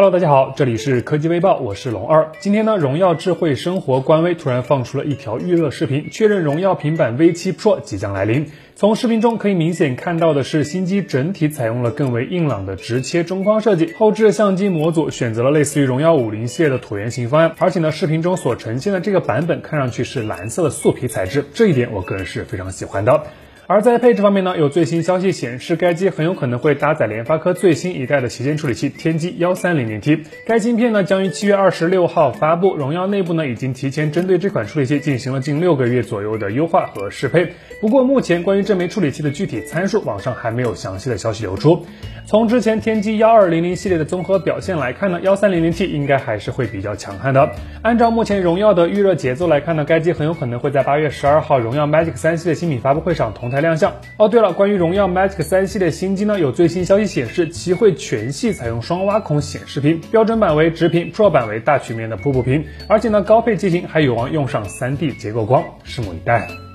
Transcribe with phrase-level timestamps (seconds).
[0.00, 2.32] Hello，大家好，这里是科技微报，我是龙二。
[2.40, 8.46] 今天呢，荣耀智慧生活官微突然放出了一条预热视频，确认荣耀平板 V7 Pro 即将来临。
[8.74, 23.24] 从视频中可以明显看到的是，新机整体采用了更为硬朗的直切中框设计，后置相机模组选择了类似于荣耀五零系列的椭圆形方案，而且呢，视频中所呈现的这个版本看上去是蓝色的素皮材质，这一点我个人是非常喜欢的。
[23.70, 30.24] 而在配置方面呢，有最新消息显示，该机很有可能会搭载联发科最新一代的旗舰处理器天玑幺三零零 T。
[30.44, 32.74] 该芯片呢将于七月二十六号发布。
[32.74, 37.52] 荣耀内部呢已经提前针对这款处理器进行了近六个月左右的优化和适配。
[37.80, 41.86] 不过目前关于这枚处理器的具体参数，网上还没有详细的消息流出。
[42.26, 47.52] 从之前天玑幺二零零系列的综合表现来看呢，幺三零零 T 应该还是会比较强悍的。
[47.82, 53.59] 按照目前荣耀的预热节奏来看呢，该机很有可能会在八月十二号荣耀 Magic 三系列新品发布会上同台。
[53.60, 66.69] 亮相哦，对了，关于荣耀 Magic 三系列新机呢，有最新消息显示，其会全系采用双挖孔显示屏，标准版为直屏，Pro 版为大曲面的瀑布屏，而且呢，高配机型还有望用上 3D 结构光，拭目以待。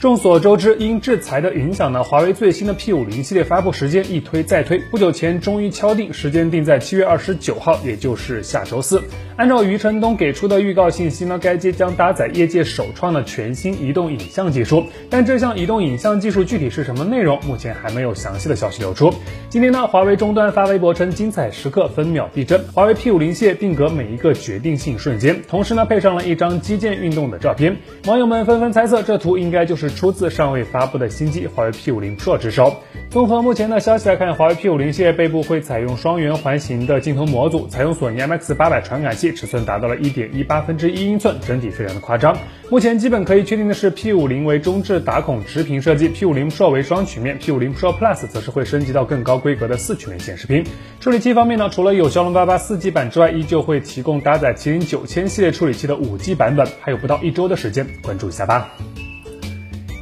[0.00, 9.02] 众所周知，因制裁的影响呢，华为最新的 P 五零系列发布时间一推再推，不久前终于敲定时间定在七月二十九号，也就是下周四。
[9.36, 19.12] 按照余承东给出的预告信息呢，该机将搭载业界首创的全新移动影像技术，但这项移动影像技术具体是什么内容，目前还没有详细的消息流出。
[19.48, 29.93] 今天呢，华为终端发微博称，精彩时刻分秒必争，华为 P 五零系列定格每一个决定性瞬间，同时呢，配上了一张击剑运动的照片，网友们纷纷猜测，这图应该就是。
[29.94, 32.76] 出自尚未发布的新机华为 P50 Pro 之手。
[33.10, 42.36] 综合目前的消息来看，华为 P50 系列背部会采用双圆环形的镜头模组，采用索尼 IMX800 传感器，尺寸达到了一点一八分之一英寸，整体非常的夸张。
[42.70, 50.64] 目前基本可以确定的是，P50 为中置打孔直屏设计，P50 Pro 为双曲面，P50 Pro Plus 则是会升级到更高规格的四曲面显示屏。
[50.98, 58.70] 处理器方面呢，除了有骁龙八八四 G 版之外，依旧会提供搭载麒麟九千系列处理器的五 G 版本，还有不到一周的时间，关注一下吧。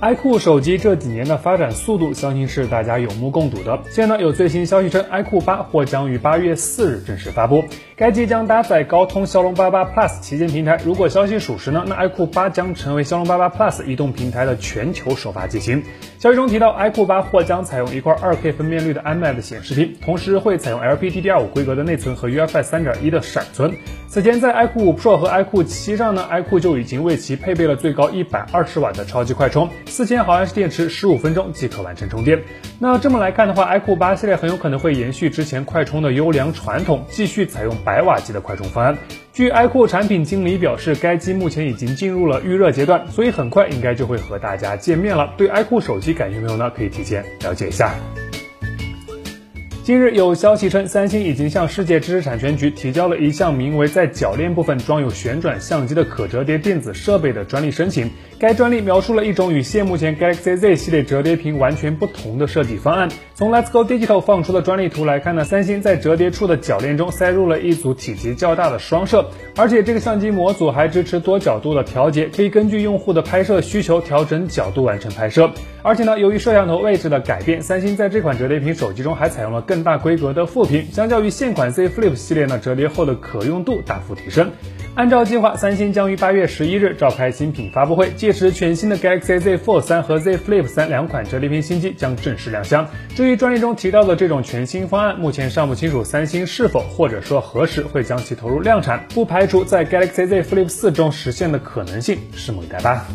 [0.02, 3.78] iQOO 手机这几年的发展速度，相信是大家有目共睹的。
[3.88, 7.62] 现在呢，有最新消息称，iQOO 八或将于八月四日正式发布。
[7.94, 10.76] 该机将搭载高通骁龙八八 Plus 旗舰平台。
[10.84, 15.80] 如果消息属实呢，那 iQOO 八将成为骁龙八八 Plus 移动平台的全球首发机型。
[16.18, 23.72] 消息中提到，iQOO 八或将采用一块 2K 分辨率的 AMOLED 显示屏，同时会采用 LPDDR5 规格的内存和 UFS 3.1的闪存。
[24.08, 29.68] 此前在 iQOO 5 Pro 和 iQOO 7上呢，iQOO 就已经为其配备了最高一百二十瓦的超级快充。
[29.92, 32.42] 四千毫安时电池，十五分钟即可完成充电。
[32.78, 38.96] 那这么来看的话，iQOO 八系列很有可能会延续之前快充的优良传统，继续采用百瓦级的快充方案。
[39.34, 45.34] 据 iQOO 产品经理表示，该机目前已经进入了预热阶段，所以很快应该就会和大家见面了。
[45.36, 47.94] 对 iQOO 手机感兴趣的朋友呢，可以提前了解一下。
[49.84, 58.08] 近日有消息称，三星已经向世界知识产权局提交了一项名为“在铰链部分装有旋转相机的可折叠电子设备”的专利申请。
[58.38, 63.08] 该专利描述了一种与现目前 Galaxy Z 系列折叠屏完全不同的设计方案。
[63.34, 75.50] 从 Let's Go Digital 放出的专利图来看呢，三星在折叠处的铰链中塞入了一组体积较大的双摄，而且这个相机模组还支持多角度的调节，可以根据用户的拍摄需求调整角度完成拍摄。
[75.84, 84.50] 而且呢，由于摄像头位置的改变，三星在这款折叠屏手机中还采用了更更大规格的副屏，相较于现款 Z Flip 系列呢，折叠后的可用度大幅提升。
[84.94, 92.86] 按照计划，三星将于八月十一日召开新品发布会，届时全新的 Galaxy Z Fold 三和 Z Flip 三两款折叠屏新机将正式亮相。
[93.16, 103.06] 至于专利中提到的这种全新方案，目前尚不清楚三星是否或者说何时会将其投入量产，不排除在 Galaxy Z Flip 四中实现的可能性，拭目以待吧。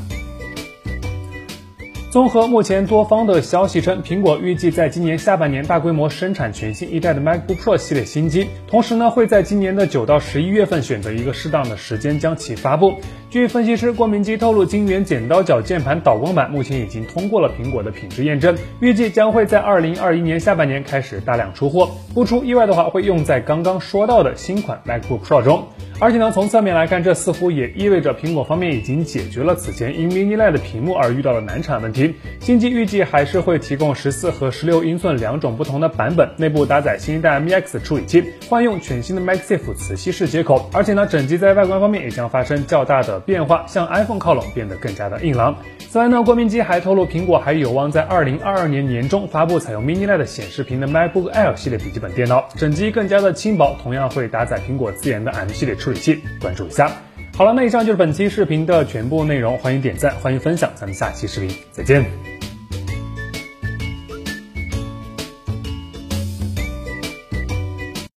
[2.10, 12.94] 综合目前多方的消息称，苹果预计在今年下半年大规模生产全新一代的 MacBook Pro 系列新机，同时呢会在今年的九到十一月份选择一个适当的时间将其发布。
[13.30, 21.92] 据分析师郭明基透露，金圆剪刀脚键盘导光板目前已经通过了苹果的品质验证，预计将会在二零二一年下半年开始大量出货。
[22.14, 25.68] 不出意外的话，会用在刚刚说到的新款 MacBook Pro 中。
[26.00, 31.97] 而且呢，从侧面来看，这似乎也意味着苹果方面已经解决了此前因 Mini LED 屏幕而遇到的难产问题。
[32.40, 40.70] 新机预计还是会提供十四和十六英寸两种不同的版本，内部搭载新一代 M X 处理器，换用全新的 MagSafe 磁吸式接口。
[40.74, 45.56] 而且呢，整机在外观方面也将发生较大的变化，向 iPhone 靠拢，变得更加的硬朗。
[45.90, 56.92] 此外呢，郭明基还透露，苹果还有望在二零二二年年中发布采用 Mini LED 显示屏的 MacBook Air 系列笔记本电脑，整机更加的轻薄，同样会搭载苹果自研的 M 系列处理器，关注一下。
[57.38, 62.37] 好了，那以上就是本期视频的全部内容，欢迎点赞，欢迎分享，咱们下期视频再见。